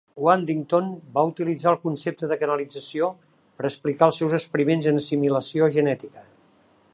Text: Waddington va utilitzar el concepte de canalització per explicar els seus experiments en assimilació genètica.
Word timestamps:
Waddington 0.25 0.85
va 1.17 1.25
utilitzar 1.31 1.73
el 1.73 1.77
concepte 1.83 2.29
de 2.31 2.37
canalització 2.43 3.11
per 3.59 3.67
explicar 3.71 4.09
els 4.13 4.23
seus 4.23 4.37
experiments 4.39 4.89
en 4.93 4.99
assimilació 5.03 5.69
genètica. 5.79 6.27